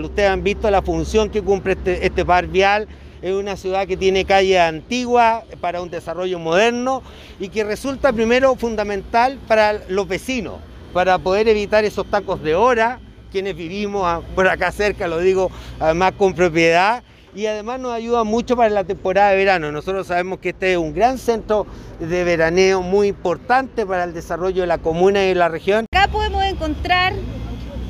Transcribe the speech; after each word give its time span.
Ustedes 0.00 0.30
han 0.30 0.42
visto 0.42 0.70
la 0.70 0.80
función 0.80 1.28
que 1.28 1.42
cumple 1.42 1.74
este, 1.74 2.06
este 2.06 2.24
par 2.24 2.46
vial. 2.46 2.88
Es 3.20 3.34
una 3.34 3.58
ciudad 3.58 3.86
que 3.86 3.98
tiene 3.98 4.24
calle 4.24 4.58
antigua 4.58 5.44
para 5.60 5.82
un 5.82 5.90
desarrollo 5.90 6.38
moderno 6.38 7.02
y 7.38 7.50
que 7.50 7.62
resulta 7.62 8.10
primero 8.10 8.54
fundamental 8.56 9.38
para 9.46 9.82
los 9.90 10.08
vecinos, 10.08 10.60
para 10.94 11.18
poder 11.18 11.46
evitar 11.46 11.84
esos 11.84 12.06
tacos 12.06 12.42
de 12.42 12.54
hora, 12.54 13.00
quienes 13.30 13.54
vivimos 13.54 14.24
por 14.34 14.48
acá 14.48 14.72
cerca, 14.72 15.08
lo 15.08 15.18
digo 15.18 15.50
además 15.78 16.12
con 16.16 16.32
propiedad, 16.32 17.02
y 17.34 17.44
además 17.44 17.78
nos 17.78 17.92
ayuda 17.92 18.24
mucho 18.24 18.56
para 18.56 18.70
la 18.70 18.84
temporada 18.84 19.32
de 19.32 19.36
verano. 19.36 19.72
Nosotros 19.72 20.06
sabemos 20.06 20.38
que 20.38 20.48
este 20.50 20.72
es 20.72 20.78
un 20.78 20.94
gran 20.94 21.18
centro 21.18 21.66
de 22.00 22.24
veraneo 22.24 22.80
muy 22.80 23.08
importante 23.08 23.84
para 23.84 24.04
el 24.04 24.14
desarrollo 24.14 24.62
de 24.62 24.68
la 24.68 24.78
comuna 24.78 25.22
y 25.22 25.28
de 25.28 25.34
la 25.34 25.50
región. 25.50 25.84
Acá 25.92 26.10
podemos 26.10 26.42
encontrar 26.44 27.12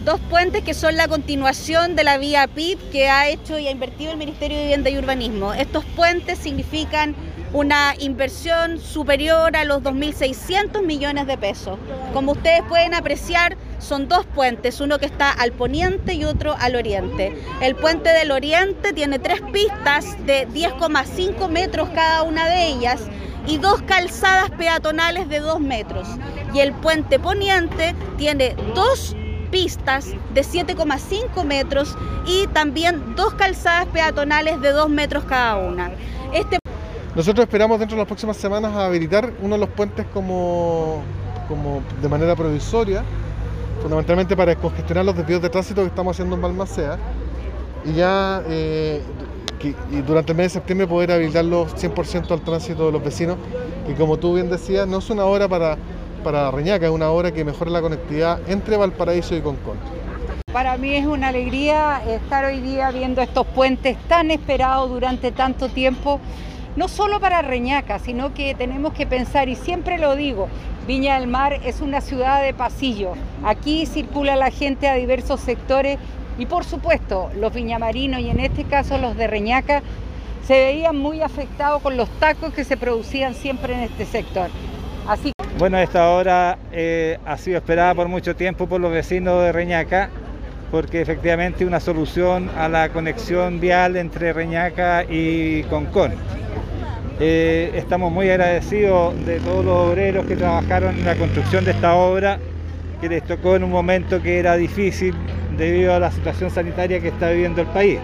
dos 0.05 0.21
puentes 0.29 0.64
que 0.64 0.75
son 0.75 0.96
la 0.96 1.07
continuación 1.07 1.95
de 1.95 2.05
la 2.05 2.19
vía 2.19 2.48
PIP 2.48 2.91
que 2.91 3.09
ha 3.09 3.29
hecho 3.29 3.59
y 3.59 3.69
ha 3.69 3.71
invertido 3.71 4.12
el 4.12 4.19
Ministerio 4.19 4.56
de 4.56 4.65
Vivienda 4.65 4.91
y 4.91 4.98
Urbanismo. 4.98 5.55
Estos 5.55 5.84
puentes 5.84 6.38
significan 6.38 7.15
una 7.52 7.95
inversión 7.98 8.80
superior 8.80 9.55
a 9.56 9.65
los 9.65 9.83
2.600 9.83 10.83
millones 10.84 11.27
de 11.27 11.38
pesos. 11.38 11.78
Como 12.12 12.33
ustedes 12.33 12.62
pueden 12.69 12.95
apreciar, 12.95 13.56
son 13.78 14.09
dos 14.09 14.27
puentes, 14.27 14.80
uno 14.80 14.98
que 14.98 15.06
está 15.06 15.30
al 15.30 15.52
poniente 15.52 16.14
y 16.14 16.25
otro 16.25 16.56
al 16.59 16.77
oriente. 16.77 17.37
El 17.61 17.77
puente 17.77 18.11
del 18.11 18.30
oriente 18.30 18.92
tiene 18.92 19.19
tres 19.19 19.41
pistas 19.53 20.16
de 20.27 20.48
10,5 20.48 21.48
metros 21.48 21.91
cada 21.95 22.23
una 22.23 22.48
de 22.48 22.69
ellas 22.69 23.03
y 23.47 23.59
dos 23.59 23.83
calzadas 23.83 24.50
peatonales 24.50 25.28
de 25.28 25.41
2 25.41 25.61
metros. 25.61 26.09
Y 26.55 26.61
el 26.61 26.73
puente 26.73 27.19
poniente 27.19 27.95
tiene 28.16 28.56
dos 28.75 29.14
pistas 29.52 30.06
de 30.34 30.41
7,5 30.41 31.45
metros 31.45 31.97
y 32.27 32.48
también 32.48 33.15
dos 33.15 33.34
calzadas 33.34 33.87
peatonales 33.87 34.61
de 34.61 34.73
2 34.73 34.91
metros 34.91 35.23
cada 35.25 35.59
una. 35.59 35.92
Este... 36.33 36.58
Nosotros 37.14 37.45
esperamos 37.45 37.78
dentro 37.78 37.95
de 37.95 38.00
las 38.00 38.08
próximas 38.08 38.39
semanas 38.39 38.75
habilitar 38.75 39.33
uno 39.42 39.55
de 39.55 39.61
los 39.61 39.69
puentes 39.69 40.06
como, 40.12 41.03
como 41.47 41.83
de 42.00 42.08
manera 42.08 42.34
provisoria, 42.34 43.05
fundamentalmente 43.83 44.34
para 44.34 44.53
descongestionar 44.53 45.05
los 45.05 45.17
desvíos 45.17 45.42
de 45.42 45.50
tránsito 45.50 45.83
que 45.83 45.89
estamos 45.89 46.17
haciendo 46.17 46.34
en 46.34 46.42
Balmacea 46.42 46.98
y 47.84 47.92
ya 47.92 48.42
eh, 48.48 49.03
durante 50.06 50.33
el 50.33 50.39
mes 50.39 50.47
de 50.47 50.61
septiembre 50.61 50.86
poder 50.86 51.12
habilitarlo 51.12 51.67
100% 51.67 52.30
al 52.30 52.41
tránsito 52.41 52.86
de 52.86 52.92
los 52.92 53.05
vecinos, 53.05 53.36
que 53.86 53.95
como 53.95 54.17
tú 54.17 54.34
bien 54.34 54.48
decías, 54.48 54.89
no 54.89 54.98
es 54.98 55.11
una 55.11 55.25
hora 55.25 55.47
para 55.47 55.77
para 56.23 56.51
Reñaca, 56.51 56.91
una 56.91 57.11
obra 57.11 57.33
que 57.33 57.45
mejora 57.45 57.70
la 57.70 57.81
conectividad 57.81 58.41
entre 58.48 58.77
Valparaíso 58.77 59.34
y 59.34 59.41
Concón. 59.41 59.77
Para 60.53 60.77
mí 60.77 60.95
es 60.95 61.06
una 61.06 61.29
alegría 61.29 62.03
estar 62.06 62.45
hoy 62.45 62.61
día 62.61 62.91
viendo 62.91 63.23
estos 63.23 63.47
puentes 63.47 63.97
tan 64.09 64.31
esperados 64.31 64.91
durante 64.91 65.33
tanto 65.33 65.69
tiempo, 65.69 66.20
no 66.77 66.89
solo 66.89 67.20
para 67.20 67.42
Reñaca, 67.42 67.98
sino 67.98 68.34
que 68.34 68.55
tenemos 68.55 68.92
que 68.92 69.06
pensar, 69.06 69.48
y 69.48 69.56
siempre 69.56 69.98
lo 69.98 70.14
digo, 70.17 70.48
Viña 70.87 71.19
del 71.19 71.29
Mar 71.29 71.61
es 71.64 71.81
una 71.81 72.01
ciudad 72.01 72.42
de 72.42 72.55
pasillo. 72.55 73.12
Aquí 73.45 73.86
circula 73.86 74.36
la 74.36 74.51
gente 74.51 74.89
a 74.89 74.95
diversos 74.95 75.41
sectores 75.41 75.98
y 76.39 76.47
por 76.47 76.64
supuesto 76.64 77.31
los 77.36 77.53
viñamarinos 77.53 78.20
y 78.20 78.31
en 78.31 78.41
este 78.41 78.64
caso 78.64 78.98
los 78.98 79.17
de 79.17 79.27
Reñaca 79.27 79.83
se 80.47 80.55
veían 80.55 80.98
muy 80.98 81.23
afectados 81.23 81.83
con 81.83 81.97
los 81.97 82.09
tacos 82.19 82.53
que 82.53 82.64
se 82.64 82.77
producían 82.77 83.34
siempre 83.34 83.75
en 83.75 83.81
este 83.81 84.07
sector. 84.07 84.51
Así 85.07 85.31
bueno, 85.62 85.78
esta 85.78 86.10
obra 86.10 86.58
eh, 86.72 87.18
ha 87.24 87.36
sido 87.36 87.56
esperada 87.56 87.94
por 87.94 88.08
mucho 88.08 88.34
tiempo 88.34 88.66
por 88.66 88.80
los 88.80 88.91
vecinos 88.91 89.44
de 89.44 89.52
Reñaca, 89.52 90.10
porque 90.72 91.00
efectivamente 91.00 91.64
una 91.64 91.78
solución 91.78 92.50
a 92.58 92.68
la 92.68 92.88
conexión 92.88 93.60
vial 93.60 93.96
entre 93.96 94.33
Reñaca 94.33 95.05
y 95.08 95.62
Concón. 95.70 96.14
Eh, 97.20 97.70
estamos 97.77 98.10
muy 98.10 98.28
agradecidos 98.28 99.14
de 99.24 99.38
todos 99.38 99.64
los 99.64 99.77
obreros 99.77 100.27
que 100.27 100.34
trabajaron 100.34 100.98
en 100.98 101.05
la 101.05 101.14
construcción 101.14 101.64
de 101.64 101.70
esta 101.70 101.95
obra, 101.95 102.40
que 103.01 103.08
les 103.08 103.22
tocó 103.22 103.55
en 103.55 103.62
un 103.62 103.70
momento 103.70 104.20
que 104.20 104.40
era 104.40 104.56
difícil 104.56 105.14
debido 105.56 105.95
a 105.95 106.01
la 106.01 106.11
situación 106.11 106.51
sanitaria 106.51 106.98
que 106.98 107.06
está 107.06 107.30
viviendo 107.30 107.61
el 107.61 107.68
país. 107.68 108.01